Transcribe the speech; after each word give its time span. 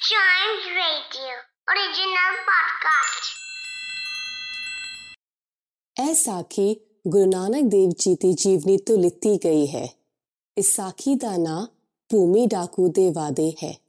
Chimes 0.00 0.64
Radio, 0.76 1.32
original 1.70 2.34
podcast. 2.48 3.24
ਇਹ 6.08 6.14
ਸਾਖੀ 6.14 6.80
ਗੁਰੂ 7.08 7.30
ਨਾਨਕ 7.30 7.62
ਦੇਵ 7.62 7.90
ਜੀ 7.98 8.14
ਦੀ 8.14 8.32
ਜੀਵਨੀ 8.32 8.76
ਤੋਂ 8.76 8.98
ਲਿੱਤੀ 8.98 9.36
ਗਈ 9.36 9.66
ਹੈ। 9.66 9.88
ਇਸ 10.58 10.76
ਸਾਖੀ 10.76 11.14
ਦਾ 11.14 11.36
ਨਾਂ 11.36 11.66
ਭੂਮੀ 12.08 12.46
ਡਾਕੂ 12.46 12.88
ਦੇ 12.88 13.10
ਵਾਦੇ 13.10 13.52
ਹੈ। 13.64 13.80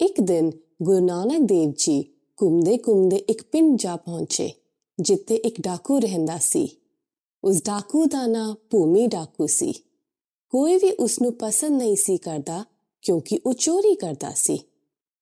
ਇੱਕ 0.00 0.20
ਦਿਨ 0.20 0.50
ਗੁਰੂ 0.82 1.06
ਨਾਨਕ 1.06 1.38
ਦੇਵ 1.38 1.72
ਜੀ 1.76 2.14
ਘੁੰਮਦੇ 2.42 2.78
ਘੁੰਮਦੇ 2.78 3.16
ਇੱਕ 3.16 3.42
ਪਿੰਡ 3.42 3.78
ਜਾ 3.78 3.96
ਪਹੁੰਚੇ, 3.96 4.52
ਜਿੱਥੇ 5.00 5.34
ਇੱਕ 5.34 5.60
ਡਾਕੂ 5.60 5.98
ਰਹਿੰਦਾ 5.98 6.38
ਸੀ। 6.38 6.76
ਉਸ 7.44 7.62
ਡਾਕੂ 7.64 8.06
ਦਾ 8.06 8.26
ਨਾਂ 8.26 8.54
ਭੂਮੀ 8.70 9.06
ਡਾਕੂ 9.06 9.46
ਸੀ। 9.46 9.72
ਕੋਈ 10.48 10.76
ਵੀ 10.76 10.92
ਉਸ 10.92 11.22
ਨੂੰ 11.22 11.32
ਪਸੰਦ 11.32 11.70
ਨਹੀਂ 11.70 11.96
ਸੀ 11.96 12.16
ਕਰਦਾ, 12.16 12.64
ਕਿਉਂਕਿ 13.02 13.40
ਉਹ 13.46 13.52
ਚੋਰੀ 13.52 13.94
ਕਰਦਾ 13.94 14.30
ਸੀ। 14.30 14.60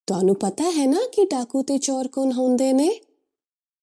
ਤੁਹਾਨੂੰ 0.06 0.34
ਪਤਾ 0.34 0.70
ਹੈ 0.70 0.86
ਨਾ 0.86 1.00
ਕਿ 1.12 1.24
ਡਾਕੂ 1.24 1.62
ਤੇ 1.62 1.78
ਚੋਰ 1.78 2.08
ਕੌਣ 2.08 2.32
ਹੁੰਦੇ 2.32 2.72
ਨੇ? 2.72 3.00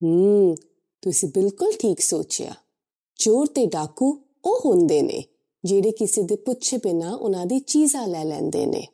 ਹੂੰ, 0.04 0.56
ਤੁਸੀਂ 1.02 1.30
ਬਿਲਕੁਲ 1.30 1.72
ਠੀਕ 1.72 2.00
ਸੋਚਿਆ। 2.00 2.54
ਚੋਰ 3.16 3.48
ਤੇ 3.48 3.66
ਡਾਕੂ 3.66 4.18
ਉਹ 4.46 4.60
ਹੁੰਦੇ 4.66 5.02
ਨੇ, 5.02 5.24
ਜਿਹੜੇ 5.66 5.92
ਕਿਸੇ 5.92 6.22
ਦੇ 6.22 6.36
ਪੁੱਛੇ 6.36 6.78
ਬਿਨਾ 6.78 7.16
ਉਹਨਾਂ 7.16 7.46
ਦੀ 7.46 7.60
ਚੀਜ਼ਾਂ 7.60 8.08
ਲੈ 8.08 8.24
ਲੈਂਦੇ 8.24 8.66
ਨੇ। 8.66 8.88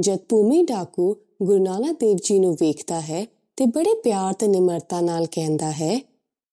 ਜਦ 0.00 0.18
ਭੂਮੀ 0.28 0.62
ਡਾਕੂ 0.62 1.16
ਗੁਰੂ 1.42 1.62
ਨਾਨਕ 1.62 2.00
ਦੇਵ 2.00 2.16
ਜੀ 2.16 2.38
ਨੂੰ 2.38 2.54
ਵੇਖਦਾ 2.54 3.00
ਹੈ 3.00 3.26
ਤੇ 3.56 3.66
ਬੜੇ 3.66 3.94
ਪਿਆਰ 3.94 4.32
ਤੇ 4.32 4.46
ਨਿਮਰਤਾ 4.46 5.00
ਨਾਲ 5.00 5.26
ਕਹਿੰਦਾ 5.26 5.70
ਹੈ, 5.70 6.00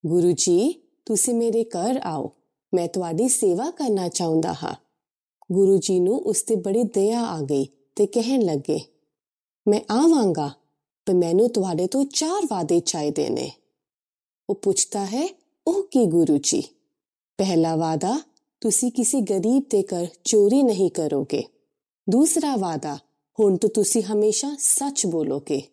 ਗੁਰੂ 0.05 0.31
ਜੀ, 0.31 0.73
ਤੁਸੀਂ 1.05 1.33
ਮੇਰੇ 1.33 1.63
ਘਰ 1.63 1.99
ਆਓ, 2.03 2.31
ਮੈਂ 2.73 2.87
ਤੁਹਾਡੀ 2.87 3.29
ਸੇਵਾ 3.29 3.71
ਕਰਨਾ 3.71 4.07
ਚਾਹੁੰਦਾ 4.07 4.53
ਹਾਂ। 4.53 4.75
ਗੁਰੂ 5.51 5.77
ਜੀ 5.77 5.99
ਨੂੰ 5.99 6.19
ਉਸ 6.19 6.41
ਤੇ 6.41 6.55
ਬੜੀ 6.55 6.83
ਦਇਆ 6.83 7.21
ਆ 7.21 7.41
ਗਈ 7.41 7.67
ਤੇ 7.95 8.05
ਕਹਿਣ 8.05 8.41
ਲੱਗੇ 8.41 8.79
ਮੈਂ 9.67 9.81
ਆਵਾਂਗਾ, 9.91 10.51
ਪਰ 11.05 11.13
ਮੈਨੂੰ 11.13 11.49
ਤੁਹਾਡੇ 11.49 11.87
ਤੋਂ 11.87 12.05
ਚਾਰ 12.05 12.47
ਵਾਅਦੇ 12.51 12.79
ਚਾਹੀਦੇ 12.79 13.29
ਨੇ। 13.29 13.51
ਉਹ 14.49 14.55
ਪੁੱਛਦਾ 14.55 15.05
ਹੈ, 15.05 15.37
ਉਹ 15.67 15.83
ਕੀ 15.83 16.05
ਗੁਰੂ 16.05 16.37
ਜੀ? 16.37 16.63
ਪਹਿਲਾ 17.37 17.75
ਵਾਅਦਾ, 17.75 18.21
ਤੁਸੀਂ 18.61 18.91
ਕਿਸੇ 18.91 19.21
ਗਰੀਬ 19.21 19.63
ਦੇ 19.69 19.83
ਘਰ 19.83 20.07
ਚੋਰੀ 20.23 20.63
ਨਹੀਂ 20.63 20.91
ਕਰੋਗੇ। 20.91 21.43
ਦੂਸਰਾ 22.09 22.55
ਵਾਅਦਾ, 22.55 22.97
ਹੁਣ 23.39 23.57
ਤੋਂ 23.57 23.69
ਤੁਸੀਂ 23.69 24.03
ਹਮੇਸ਼ਾ 24.03 24.55
ਸੱਚ 24.59 25.05
ਬੋਲੋਗੇ। 25.05 25.63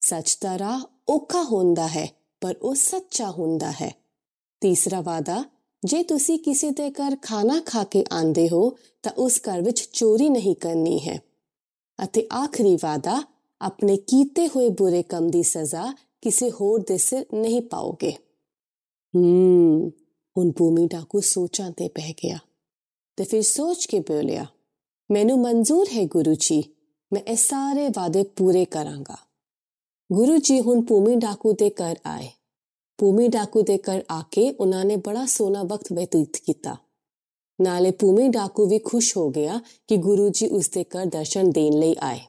ਸੱਚ 0.00 0.38
ਦਾ 0.40 0.58
ਰਾਹ 0.58 0.84
ਔਖਾ 1.08 1.42
ਹੁੰਦਾ 1.42 1.88
ਹੈ, 1.88 2.12
ਪਰ 2.40 2.54
ਉਹ 2.62 2.74
ਸੱਚਾ 2.74 3.30
ਹੁੰਦਾ 3.30 3.70
ਹੈ। 3.70 3.94
ਤੀਸਰਾ 4.60 5.00
ਵਾਅਦਾ, 5.00 5.44
ਜੇ 5.84 6.02
ਤੁਸੀਂ 6.02 6.38
ਕਿਸੇ 6.38 6.70
ਦੇ 6.70 6.90
ਘਰ 6.90 7.16
ਖਾਣਾ 7.22 7.62
ਖਾ 7.66 7.84
ਕੇ 7.84 8.04
ਆਂਦੇ 8.12 8.48
ਹੋ, 8.48 8.76
ਤਾਂ 9.02 9.12
ਉਸ 9.12 9.40
ਘਰ 9.40 9.62
ਵਿੱਚ 9.62 9.88
ਚੋਰੀ 9.92 10.28
ਨਹੀਂ 10.28 10.54
ਕਰਨੀ 10.54 11.08
ਹੈ। 11.08 11.33
ਅਤੇ 11.98 12.26
ਆਖਰੀ 12.32 12.74
ਵਾਦਾ 12.76 13.22
ਆਪਣੇ 13.60 13.96
ਕੀਤੇ 13.96 14.46
ਹੋਏ 14.48 14.68
ਬੁਰੇ 14.68 15.02
ਕੰਮ 15.02 15.28
ਦੀ 15.30 15.42
ਸਜ਼ਾ 15.42 15.92
ਕਿਸੇ 16.22 16.50
ਹੋਰ 16.50 16.82
ਦੇ 16.88 16.96
ਸਿਰ 16.96 17.26
ਨਹੀਂ 17.34 17.60
ਪਾਓਗੇ। 17.62 18.12
ਹੂੰ, 19.14 19.92
ਹੁਣ 20.36 20.50
ਭੂਮੀ 20.52 20.86
ਡਾਕੂ 20.86 21.20
ਸੋਚਾਂ 21.20 21.70
ਤੇ 21.70 21.88
ਪੈ 21.88 22.12
ਗਿਆ 22.24 22.38
ਤੇ 23.18 23.24
ਫਿਰ 23.24 23.42
ਸੋਚ 23.42 23.86
ਕੇ 23.86 24.00
ਬੋਲਿਆ, 24.00 24.46
ਮੈਨੂੰ 25.10 25.38
ਮਨਜ਼ੂਰ 25.40 25.88
ਹੈ 25.88 26.04
ਗੁਰੂ 26.06 26.34
ਜੀ, 26.34 26.62
ਮੈਂ 27.12 27.22
ਇਹ 27.22 27.36
ਸਾਰੇ 27.36 27.88
ਵਾਅਦੇ 27.88 28.22
ਪੂਰੇ 28.36 28.64
ਕਰਾਂਗਾ। 28.64 29.16
ਗੁਰੂ 30.10 30.36
ਜੀ 30.36 30.60
ਹੁਣ 30.60 30.80
ਭੂਮੀ 30.82 31.14
ਡਾਕੂ 31.16 31.52
ਦੇ 31.52 31.70
ਘਰ 31.70 31.96
ਆਏ। 32.06 32.28
ਭੂਮੀ 32.98 33.28
ਡਾਕੂ 33.28 33.62
ਦੇ 33.62 33.78
ਘਰ 33.78 34.02
ਆ 34.10 34.22
ਕੇ 34.30 34.50
ਉਹਨਾਂ 34.50 34.84
ਨੇ 34.84 34.96
ਬੜਾ 34.96 35.24
ਸੋਨਾ 35.26 35.62
ਵਕਤ 35.62 35.92
ਬਤੀਤ 35.92 36.36
ਕੀਤਾ। 36.36 36.76
ਨਾਲੇ 37.60 37.90
ਭੂਮੀ 37.90 38.28
ਡਾਕੂ 38.28 38.66
ਵੀ 38.66 38.78
ਖੁਸ਼ 38.78 39.16
ਹੋ 39.16 39.30
ਗਿਆ 39.30 39.60
ਕਿ 39.88 39.96
ਗੁਰੂ 39.96 40.28
ਜੀ 40.28 40.46
ਉਸ 40.46 40.68
ਦੇ 40.68 40.84
ਘਰ 40.84 41.06
ਦਰਸ਼ਨ 41.06 41.50
ਦੇਣ 41.50 41.72
ਲਈ 41.72 41.96
ਆਏ। 42.00 42.20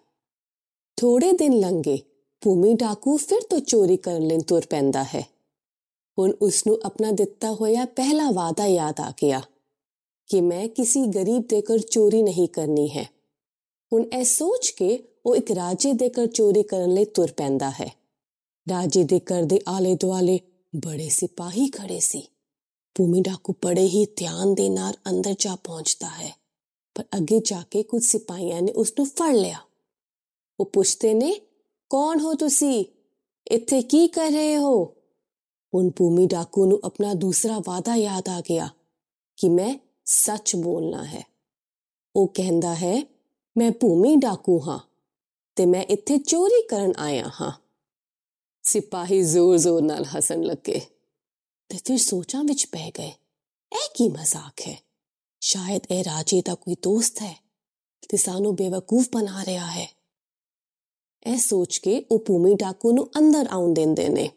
ਥੋੜੇ 0.98 1.32
ਦਿਨ 1.32 1.54
ਲੰਘੇ, 1.54 2.00
ਭੂਮੀ 2.42 2.74
ਡਾਕੂ 2.74 3.18
ਫਿਰ 3.18 3.42
ਤੋਂ 3.50 3.60
ਚੋਰੀ 3.60 3.98
ਕਰਨ 3.98 4.28
ਲਈ 4.28 4.38
ਤੁਰ 4.38 4.62
ਪੈਂਦਾ 4.70 5.04
ਹੈ। 5.04 5.30
ਹੁਣ 6.20 6.32
ਉਸ 6.42 6.68
ਨੂੰ 6.68 6.80
ਆਪਣਾ 6.84 7.12
ਦਿੱਤਾ 7.12 7.52
ਹੋਇਆ 7.52 7.86
ਪਹਿਲਾ 7.86 8.32
ਵਾਅਦਾ 8.32 8.66
ਯਾਦ 8.66 9.00
ਆ 9.00 9.14
ਗਿਆ 9.22 9.42
ਕਿ 10.28 10.42
ਮੈਂ 10.42 10.68
ਕਿਸੇ 10.68 11.08
ਗਰੀਬ 11.08 11.44
ਦੇ 11.50 11.62
ਘਰ 11.62 11.80
ਚੋਰੀ 11.80 12.24
ਨਹੀਂ 12.24 12.48
ਕਰਨੀ 12.48 12.90
ਹੈ। 12.90 13.10
ਹੁਣ 13.94 14.04
ਇਹ 14.04 14.24
ਸੋਚ 14.24 14.70
ਕੇ 14.70 15.04
ਉਹ 15.26 15.36
ਇੱਕ 15.36 15.52
ਰਾਜੇ 15.52 15.94
ਦੇ 15.94 16.10
ਘਰ 16.10 16.28
ਚੋਰੀ 16.28 16.64
ਕਰਨ 16.64 16.94
ਲਈ 16.94 17.06
ਤੁਰ 17.06 17.32
ਪੈਂਦਾ 17.32 17.70
ਹੈ। 17.70 17.96
ਰਾਜੇ 18.70 19.04
ਦੇ 19.04 19.20
ਘਰ 19.20 19.44
ਦੇ 19.44 19.62
ਆਲੇ 19.68 19.96
ਦੁਆਲੇ 19.96 20.40
ਬੜੇ 20.76 21.10
ਸਿਪਾਹੀ 21.10 21.70
ਖੜੇ 21.70 22.00
ਸੀ। 22.00 22.28
ਭੂਮੀ 22.96 23.22
ਡਾਕੂ 23.22 23.54
ਬੜੇ 23.64 23.86
ਹੀ 23.88 24.06
ਧਿਆਨ 24.18 24.54
ਦੇ 24.54 24.70
ਨਾਲ 24.70 24.94
ਅੰਦਰ 25.10 25.36
ਜਾ 25.40 25.56
ਪਹੁੰਚਦਾ 25.56 26.08
ਹੈ 26.08 26.32
ਪਰ 26.96 27.04
ਅੱਗੇ 27.18 27.40
ਜਾ 27.40 27.62
ਕੇ 27.72 27.84
ਕੁਝ 27.84 28.04
ਸਿਪਾਹੀਆਂ 28.04 28.62
ਨੇ 28.62 28.72
ਉਸ 28.72 28.94
ਨੂੰ 29.00 29.06
ਫੜ 29.08 29.34
ਲਿਆ 29.36 29.58
ਉਹ 30.60 30.66
ਪੁੱਛਦੇ 30.66 31.14
ਨੇ 31.14 31.34
ਕੌਣ 31.92 32.20
ਹੋ 32.20 32.34
ਤੁਸੀਂ 32.34 32.86
ਇੱਥੇ 33.52 33.82
ਕੀ 33.82 34.08
ਕਰ 34.08 34.32
ਰਹੇ 34.32 34.58
ਹੋ 34.58 34.84
ਹੁਣ 35.74 35.90
ਭੂਮੀ 35.90 36.26
ਡਾਕੂ 36.26 36.66
ਨੂੰ 36.66 36.80
ਆਪਣਾ 36.84 37.14
ਦੂਸਰਾ 37.14 37.60
ਵਾਦਾ 37.60 37.96
ਯਾਦ 37.96 38.30
ਆ 38.30 38.40
ਗਿਆ 38.42 38.70
ਕਿ 39.38 39.50
ਮੈਂ 39.50 39.76
ਸੱਚ 40.06 40.56
ਬੋਲਣਾ 40.56 41.04
ਹੈ 41.04 41.24
ਉਹ 42.16 42.28
ਕਹਿੰਦਾ 42.28 42.74
ਹੈ 42.76 42.96
ਮੈਂ 43.56 43.72
ਭੂਮੀ 43.72 44.16
ਡਾਕੂ 44.16 44.60
ਹਾਂ 44.60 44.80
ਤੇ 45.56 45.66
ਮੈਂ 45.66 45.84
ਇੱਥੇ 45.90 46.18
ਚੋਰੀ 46.18 46.62
ਕਰਨ 46.62 46.94
ਆਇਆ 46.98 47.30
ਹਾਂ 47.42 47.52
ਸਿਪਾਹੀ 48.64 49.22
ਜ਼ੋਰ-ਜ਼ੋਰ 49.24 49.82
ਨਾਲ 49.82 50.06
ਹੱਸਣ 50.06 50.44
ਲੱਗੇ 50.44 50.82
ਤੇ 51.70 51.78
ਫਿਰ 51.86 51.98
ਸੋਚਾਂ 51.98 52.44
ਵਿੱਚ 52.44 52.66
ਪੈ 52.66 52.90
ਗਏ 53.00 53.12
ਇਹ 53.72 53.90
ਕੀ 53.96 54.08
ਮਜ਼ਾਕ 54.10 54.62
ਹੈ 54.68 54.78
ਸ਼ਾਇਦ 55.42 55.92
ਇਹ 55.92 56.04
ਰਾਜੇ 56.04 56.42
ਦਾ 56.42 56.56
ਕੋਈ 56.56 56.76
ਦੋਸਤ 56.84 57.22
ਹੈ 57.22 57.36
ਤੇ 58.10 58.18
ਸਾਨੂੰ 58.18 58.56
ਬੇਵਕੂਫ 58.56 59.10
ਬਣਾ 59.14 59.44
ਰਿਹਾ 59.44 59.66
ਹੈ 59.66 59.88
ਇਹ 61.26 61.38
ਸੋਚ 61.38 61.78
ਕੇ 61.78 62.04
ਉਹ 62.12 62.20
ਭੂਮੀ 62.20 62.54
ਡਾਕੂ 62.56 62.92
ਨੂੰ 62.92 63.08
ਅੰਦਰ 63.18 63.48
ਆਉਣ 63.52 63.74
ਦਿੰਦੇ 63.74 64.08
ਨੇ 64.10 64.30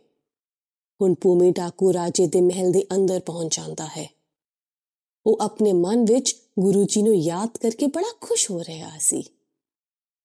ਹੁਣ 1.01 1.15
ਭੂਮੀ 1.15 1.51
ਡਾਕੂ 1.51 1.93
ਰਾਜੇ 1.93 2.27
ਦੇ 2.27 2.41
ਮਹਿਲ 2.41 2.71
ਦੇ 2.73 2.87
ਅੰਦਰ 2.95 3.21
ਪਹੁੰਚ 3.21 3.57
ਜਾਂਦਾ 3.57 3.87
ਹੈ 3.87 4.07
ਉਹ 5.27 5.39
ਆਪਣੇ 5.41 5.73
ਮਨ 5.73 6.05
ਵਿੱਚ 6.05 6.35
ਗੁਰੂ 6.59 6.85
ਜੀ 6.85 7.03
ਨੂੰ 7.03 7.15
ਯਾਦ 7.17 7.59
ਕਰਕੇ 7.59 7.87
ਬੜਾ 7.87 8.13
ਖੁਸ਼ 8.21 8.51
ਹੋ 8.51 8.61
ਰਿਹਾ 8.61 8.91
ਸੀ 8.99 9.23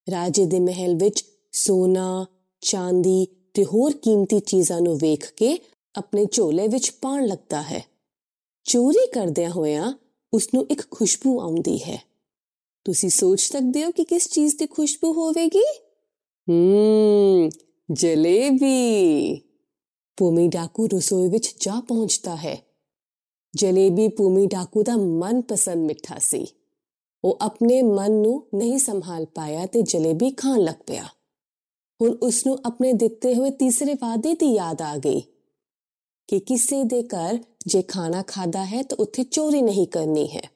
ਰਾਜੇ 0.07 0.45
ਦੇ 0.45 0.59
ਮਹਿਲ 0.59 0.95
ਵਿੱਚ 0.95 1.23
ਸੋਨਾ 1.53 2.25
ਚਾਂਦੀ 2.61 3.25
ਤੇ 3.53 3.63
ਹੋਰ 3.65 3.93
ਕੀਮਤੀ 3.97 4.39
ਚੀਜ਼ਾਂ 4.39 4.79
ਨੂੰ 4.81 4.97
ਵੇਖ 4.97 5.31
ਕੇ 5.33 5.57
ਆਪਣੇ 5.95 6.25
ਝੋਲੇ 6.25 6.67
ਵਿੱਚ 6.67 6.91
ਪਾਣ 6.91 7.25
ਲੱਗਦਾ 7.25 7.61
ਹੈ। 7.61 7.85
ਚੋਰੀ 8.63 9.11
ਕਰਦਿਆਂ 9.11 9.51
ਹੋਇਆਂ 9.51 9.93
ਉਸ 10.33 10.49
ਨੂੰ 10.53 10.67
ਇੱਕ 10.71 10.81
ਖੁਸ਼ਬੂ 10.91 11.41
ਆਉਂਦੀ 11.41 11.77
ਹੈ। 11.77 12.03
ਤੁਸੀਂ 12.85 13.09
ਸੋਚ 13.09 13.41
ਸਕਦੇ 13.41 13.85
ਹੋ 13.85 13.91
ਕਿ 13.91 14.03
ਕਿਸ 14.03 14.29
ਚੀਜ਼ 14.29 14.57
ਦੀ 14.57 14.65
ਖੁਸ਼ਬੂ 14.65 15.13
ਹੋਵੇਗੀ? 15.13 15.63
ਹੂੰ, 16.49 17.49
ਜਲੇਬੀ। 17.91 19.35
ਭੂਮੀ 20.17 20.47
ਡਾਕੂ 20.47 20.87
ਰਸੋਈ 20.87 21.29
ਵਿੱਚ 21.29 21.55
ਜਾ 21.59 21.79
ਪਹੁੰਚਦਾ 21.79 22.35
ਹੈ। 22.35 22.65
ਜਲੇਬੀ 23.55 24.07
ਭੂਮੀ 24.07 24.45
ਡਾਕੂ 24.45 24.83
ਦਾ 24.83 24.97
ਮਨਪਸੰਦ 24.97 25.85
ਮਿੱਠਾ 25.85 26.17
ਸੀ। 26.19 26.47
ਉਹ 27.23 27.37
ਆਪਣੇ 27.41 27.81
ਮਨ 27.81 28.11
ਨੂੰ 28.11 28.47
ਨਹੀਂ 28.55 28.79
ਸੰਭਾਲ 28.79 29.25
ਪਾਇਆ 29.25 29.65
ਤੇ 29.65 29.81
ਜਲੇਬੀ 29.81 30.31
ਖਾਣ 30.31 30.59
ਲੱਗ 30.59 30.75
ਪਿਆ। 30.87 31.05
ਹੁਣ 32.01 32.17
ਉਸ 32.23 32.47
ਨੂੰ 32.47 32.59
ਆਪਣੇ 32.65 32.93
ਦਿੱਤੇ 32.93 33.35
ਹੋਏ 33.35 33.49
ਤੀਸਰੇ 33.49 33.93
ਵਾਅਦੇ 33.93 34.33
ਦੀ 34.33 34.53
ਯਾਦ 34.53 34.81
ਆ 34.81 34.97
ਗਈ। 34.97 35.21
ਕਿ 36.27 36.39
ਕਿਸੇ 36.39 36.83
ਦੇ 36.83 37.03
ਘਰ 37.03 37.39
ਜੇ 37.67 37.81
ਖਾਣਾ 37.81 38.23
ਖਾਦਾ 38.27 38.65
ਹੈ 38.65 38.83
ਤਾਂ 38.83 38.97
ਉੱਥੇ 38.97 39.23
ਚੋਰੀ 39.23 39.61
ਨਹੀਂ 39.61 39.87
ਕਰਨੀ 39.87 40.27
ਹੈ। 40.27 40.51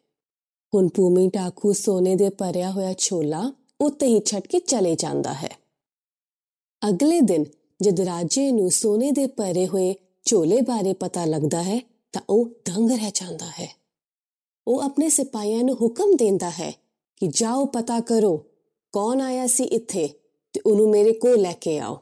ਹੁਣ 0.75 0.89
ਭੂਮੀ 0.95 1.29
ਟਾਕੂ 1.29 1.73
ਸੋਨੇ 1.73 2.15
ਦੇ 2.15 2.29
ਭਰਿਆ 2.29 2.71
ਹੋਇਆ 2.71 2.93
ਛੋਲਾ 2.97 3.53
ਉੱਤੇ 3.81 4.07
ਹੀ 4.07 4.19
ਛੱਡ 4.19 4.41
ਕੇ 4.41 4.59
ਚਲੇ 4.59 4.95
ਜਾਂਦਾ 4.95 5.33
ਹੈ। 5.33 5.57
ਅਗਲੇ 6.89 7.21
ਦਿਨ 7.21 7.45
ਜਦ 7.81 7.99
ਰਾਜੇ 7.99 8.51
ਨੂੰ 8.51 8.71
ਸੋਨੇ 8.71 9.11
ਦੇ 9.11 9.27
ਭਰੇ 9.27 9.67
ਹੋਏ 9.67 9.95
ਝੋਲੇ 10.25 10.61
ਬਾਰੇ 10.61 10.93
ਪਤਾ 10.93 11.25
ਲੱਗਦਾ 11.25 11.63
ਹੈ 11.63 11.79
ਤਾਂ 12.11 12.21
ਉਹ 12.29 12.49
ਦੰਗ 12.65 12.91
ਰਹਿ 12.91 13.11
ਜਾਂਦਾ 13.13 13.45
ਹੈ। 13.45 13.75
ਉਹ 14.67 14.81
ਆਪਣੇ 14.81 15.09
ਸਿਪਾਹੀਆਂ 15.09 15.63
ਨੂੰ 15.63 15.75
ਹੁਕਮ 15.81 16.15
ਦਿੰਦਾ 16.15 16.49
ਹੈ 16.49 16.71
ਕਿ 17.17 17.27
ਜਾਓ 17.27 17.65
ਪਤਾ 17.65 17.99
ਕਰੋ 17.99 18.45
ਕੌਣ 18.91 19.21
ਆਇਆ 19.21 19.47
ਸੀ 19.47 19.63
ਇੱਥੇ 19.63 20.09
ਤੇ 20.53 20.61
ਉਹਨੂੰ 20.65 20.89
ਮੇਰੇ 20.89 21.13
ਕੋਲ 21.13 21.41
ਲੈ 21.41 21.53
ਕੇ 21.53 21.79
ਆਓ। 21.79 21.99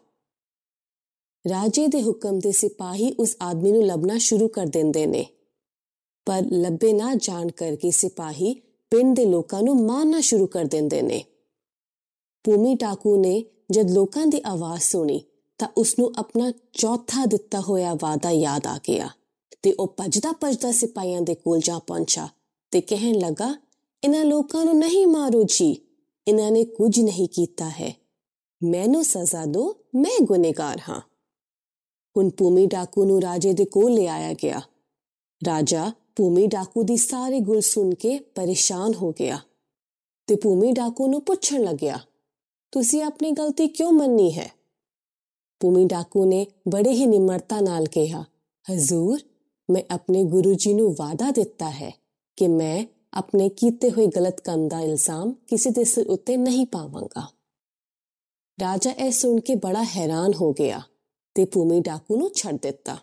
ਰਾਜੇ 1.49 1.87
ਦੇ 1.87 2.03
ਹੁਕਮ 2.03 2.39
ਦੇ 2.39 2.51
ਸਿਪਾਹੀ 2.51 3.13
ਉਸ 3.13 3.37
ਆਦਮੀ 3.41 3.71
ਨੂੰ 3.71 3.85
ਲੱਭਣਾ 3.85 4.17
ਸ਼ੁਰੂ 4.17 4.47
ਕਰ 4.47 4.65
ਦਿੰਦੇ 4.65 5.05
ਨੇ। 5.05 5.25
ਪਰ 6.25 6.43
ਲੱਭੇ 6.51 6.93
ਨਾ 6.93 7.15
ਜਾਣ 7.15 7.51
ਕਰਕੇ 7.51 7.91
ਸਿਪਾਹੀ 7.91 8.53
ਪਿੰਡ 8.91 9.15
ਦੇ 9.15 9.25
ਲੋਕਾਂ 9.25 9.63
ਨੂੰ 9.63 9.85
ਮਾਰਨਾ 9.85 10.19
ਸ਼ੁਰੂ 10.19 10.47
ਕਰ 10.47 10.65
ਦਿੰਦੇ 10.65 11.01
ਨੇ। 11.01 11.23
ਭੂਮੀ 12.43 12.75
ਟਾਕੂ 12.75 13.17
ਨੇ 13.17 13.45
ਜਦ 13.71 13.91
ਲੋਕਾਂ 13.91 14.27
ਦੀ 14.27 14.41
ਆਵਾਜ਼ 14.45 14.81
ਸੁਣੀ 14.81 15.21
ਤਾਂ 15.57 15.67
ਉਸ 15.77 15.99
ਨੂੰ 15.99 16.13
ਆਪਣਾ 16.17 16.51
ਚੌਥਾ 16.73 17.25
ਦਿੱਤਾ 17.25 17.59
ਹੋਇਆ 17.59 17.93
ਵਾਦਾ 17.93 18.31
ਯਾਦ 18.31 18.67
ਆ 18.67 18.77
ਗਿਆ 18.77 19.09
ਤੇ 19.61 19.71
ਉਹ 19.71 19.87
ਭੱਜਦਾ 19.87 20.31
ਭੱਜਦਾ 20.31 20.71
ਸਿਪਾਹੀਆਂ 20.71 21.21
ਦੇ 21.21 21.35
ਕੋਲ 21.35 21.59
ਜਾ 21.59 21.79
ਪਹੁੰਚਾ 21.79 22.27
ਤੇ 22.71 22.81
ਕਹਿਣ 22.81 23.15
ਲੱਗਾ, 23.15 23.55
ਇਹਨਾਂ 24.03 24.25
ਲੋਕਾਂ 24.25 24.65
ਨੂੰ 24.65 24.77
ਨਹੀਂ 24.77 25.07
ਮਾਰੋ 25.07 25.43
ਜੀ। 25.43 25.81
ਇਹਨਾਂ 26.27 26.51
ਨੇ 26.51 26.65
ਕੁਝ 26.65 26.99
ਨਹੀਂ 26.99 27.27
ਕੀਤਾ 27.27 27.69
ਹੈ। 27.69 27.95
ਮੈਨੂੰ 28.63 29.05
ਸਜ਼ਾ 29.05 29.45
ਦਿਓ, 29.45 29.75
ਮੈਂ 29.95 30.19
ਗੁਨੇਗਾਰ 30.23 30.81
ਹਾਂ। 30.89 31.01
ਹੁਣ 32.15 32.29
ਭੂਮੀ 32.29 32.65
ਡਾਕੂ 32.65 33.05
ਨੂੰ 33.05 33.21
ਰਾਜੇ 33.21 33.53
ਦੇ 33.53 33.65
ਕੋਲ 33.65 33.93
ਲਿਆਇਆ 33.93 34.33
ਗਿਆ। 34.33 34.61
ਰਾਜਾ 35.41 35.91
ਭੂਮੀ 36.15 36.45
ਡਾਕੂ 36.47 36.83
ਦੀ 36.83 36.97
ਸਾਰੀ 36.97 37.39
ਗੁਲ 37.39 37.61
ਸੁਣ 37.61 37.93
ਕੇ 37.93 38.17
ਪਰੇਸ਼ਾਨ 38.35 38.93
ਹੋ 38.93 39.11
ਗਿਆ 39.11 39.39
ਤੇ 40.27 40.35
ਭੂਮੀ 40.35 40.71
ਡਾਕੂ 40.71 41.07
ਨੂੰ 41.07 41.21
ਪੁੱਛਣ 41.21 41.63
ਲੱਗਿਆ, 41.63 41.99
ਤੁਸੀਂ 42.73 43.03
ਆਪਣੀ 43.03 43.31
ਗਲਤੀ 43.31 43.67
ਕਿਉਂ 43.67 43.91
ਮੰਨੀ 43.91 44.31
ਹੈ? 44.37 44.49
ਭੂਮੀ 45.61 45.85
ਡਾਕੂ 45.85 46.25
ਨੇ 46.25 46.45
ਬੜੇ 46.67 46.91
ਹੀ 46.91 47.05
ਨਿਮਰਤਾ 47.05 47.59
ਨਾਲ 47.59 47.85
ਕਿਹਾ, 47.85 48.23
ਹਜ਼ੂਰ, 48.65 49.19
ਮੈਂ 49.69 49.83
ਆਪਣੇ 49.91 50.23
ਗੁਰੂ 50.23 50.53
ਜੀ 50.53 50.73
ਨੂੰ 50.73 50.95
ਵਾਅਦਾ 50.99 51.31
ਦਿੱਤਾ 51.31 51.69
ਹੈ 51.71 51.91
ਕਿ 52.37 52.47
ਮੈਂ 52.47 52.85
ਆਪਣੇ 53.13 53.49
ਕੀਤੇ 53.49 53.91
ਹੋਏ 53.91 54.07
ਗਲਤ 54.07 54.41
ਕੰਮ 54.41 54.67
ਦਾ 54.67 54.81
ਇਲਜ਼ਾਮ 54.81 55.31
ਕਿਸੇ 55.47 55.69
ਦੇ 55.69 55.83
ਸਿਰ 55.83 56.07
ਉੱਤੇ 56.07 56.37
ਨਹੀਂ 56.37 56.65
ਪਾਵਾਂਗਾ। 56.65 57.27
ਰਾਜਾ 58.57 58.91
ਇਹ 58.91 59.11
ਸੁਣ 59.11 59.39
ਕੇ 59.39 59.55
ਬੜਾ 59.55 59.83
ਹੈਰਾਨ 59.83 60.33
ਹੋ 60.33 60.51
ਗਿਆ 60.53 60.81
ਤੇ 61.35 61.45
ਭੂਮੀ 61.45 61.79
ਡਾਕੂ 61.79 62.17
ਨੂੰ 62.17 62.29
ਛੱਡ 62.33 62.57
ਦਿੱਤਾ 62.61 62.97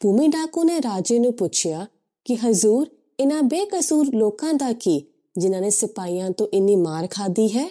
ਭੂਮੀ 0.00 0.26
ਡਾਕੂ 0.28 0.64
ਨੇ 0.64 0.78
ਰਾਜੇ 0.78 1.18
ਨੂੰ 1.18 1.32
ਪੁੱਛਿਆ 1.32 1.86
ਕਿ 2.26 2.36
ਹਜ਼ੂਰ 2.36 2.88
ਇਹਨਾਂ 3.20 3.42
ਬੇਕਸੂਰ 3.42 4.14
ਲੋਕਾਂ 4.14 4.54
ਦਾ 4.54 4.72
ਕੀ 4.72 5.00
ਜਿਨ੍ਹਾਂ 5.38 5.60
ਨੇ 5.60 5.70
ਸਿਪਾਹੀਆਂ 5.70 6.30
ਤੋਂ 6.30 6.46
ਇੰਨੀ 6.52 6.76
ਮਾਰ 6.76 7.06
ਖਾਦੀ 7.10 7.48
ਹੈ 7.48 7.68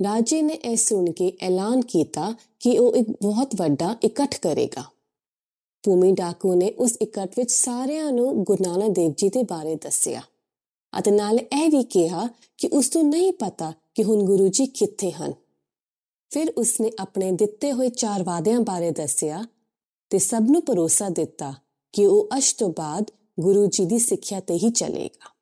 ਰਾਜੇ 0.00 0.40
ਨੇ 0.42 0.58
ਇਹ 0.64 0.76
ਸੁਣ 0.76 1.10
ਕੇ 1.12 1.32
ਐਲਾਨ 1.40 1.80
ਕੀਤਾ 1.82 2.34
ਕਿ 2.60 2.78
ਉਹ 2.78 2.96
ਇੱਕ 2.96 3.10
ਬਹੁਤ 3.22 3.54
ਵੱਡਾ 3.56 3.96
ਇਕੱਠ 4.04 4.38
ਕਰੇਗਾ 4.38 4.84
ਭੂਮੀ 5.84 6.12
ਡਾਕੂ 6.12 6.54
ਨੇ 6.54 6.72
ਉਸ 6.78 6.96
ਇਕੱਠ 7.02 7.38
ਵਿੱਚ 7.38 7.50
ਸਾਰਿਆਂ 7.50 8.12
ਨੂੰ 8.12 8.44
ਗੁਰੂ 8.44 8.64
ਨਾਨਕ 8.64 8.94
ਦੇਵ 8.94 9.12
ਜੀ 9.18 9.28
ਦੇ 9.28 9.42
ਬਾਰੇ 9.42 9.74
ਦੱਸਿਆ 9.74 10.20
ਅਤੇ 10.92 11.10
ਨਾਲ 11.10 11.38
ਇਹ 11.38 11.68
ਵੀ 11.70 11.82
ਕਿਹਾ 11.82 12.28
ਕਿ 12.58 12.68
ਉਸ 12.72 12.96
ਨੂੰ 12.96 13.08
ਨਹੀਂ 13.08 13.32
ਪਤਾ 13.32 13.72
ਕਿ 13.94 14.02
ਹੁਣ 14.04 14.22
ਗੁਰੂ 14.22 14.48
ਜੀ 14.48 14.66
ਕਿੱਥੇ 14.66 15.10
ਹਨ 15.10 15.32
ਫਿਰ 16.30 16.50
ਉਸਨੇ 16.50 16.90
ਆਪਣੇ 16.98 17.32
ਦਿੱਤੇ 17.32 17.72
ਹੋਏ 17.72 17.88
ਚਾਰ 17.88 18.22
ਵਾਅਦਿਆਂ 18.22 18.60
ਬਾਰੇ 18.60 18.90
ਦੱਸਿਆ 18.90 19.44
ਤੇ 20.10 20.18
ਸਭ 20.18 20.42
ਨੂੰ 20.50 20.64
ਭਰੋਸਾ 20.64 21.08
ਦਿੱਤਾ 21.08 21.54
ਕਿ 21.92 22.06
ਉਹ 22.06 22.28
ਅਸ਼ 22.38 22.56
ਤੋਂ 22.56 22.68
ਬਾਅਦ 22.68 23.10
ਗੁਰੂ 23.40 23.66
ਜੀ 23.66 23.84
ਦੀ 23.84 23.98
ਸਿੱਖਿਆ 23.98 24.40
ਤੇ 24.40 24.54
ਹੀ 24.54 24.70
ਚੱਲੇਗਾ। 24.70 25.36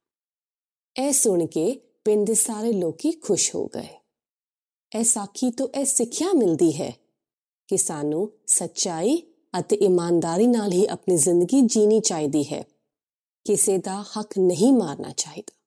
ਇਹ 1.03 1.13
ਸੁਣ 1.13 1.47
ਕੇ 1.47 1.81
ਪਿੰਡ 2.05 2.27
ਦੇ 2.27 2.35
ਸਾਰੇ 2.35 2.73
ਲੋਕੀ 2.73 3.11
ਖੁਸ਼ 3.11 3.55
ਹੋ 3.55 3.67
ਗਏ। 3.67 4.01
ਇਹ 4.99 5.05
ਸਾਖੀ 5.05 5.51
ਤੋਂ 5.51 5.69
ਇਹ 5.81 5.85
ਸਿੱਖਿਆ 5.85 6.33
ਮਿਲਦੀ 6.33 6.73
ਹੈ 6.73 6.97
ਕਿ 7.69 7.77
ਸਾਨੂੰ 7.77 8.33
ਸੱਚਾਈ 8.47 9.23
ਅਤੇ 9.59 9.77
ਇਮਾਨਦਾਰੀ 9.77 10.47
ਨਾਲ 10.47 10.73
ਹੀ 10.73 10.87
ਆਪਣੀ 10.87 11.17
ਜ਼ਿੰਦਗੀ 11.17 11.61
ਜੀਣੀ 11.61 12.01
ਚਾਹੀਦੀ 12.01 12.45
ਹੈ। 12.45 12.65
ਕਿਸੇ 13.45 13.79
ਦਾ 13.79 14.03
ਹੱਕ 14.03 14.39
ਨਹੀਂ 14.39 14.73
ਮਾਰਨਾ 14.73 15.11
ਚਾਹੀਦਾ। 15.11 15.64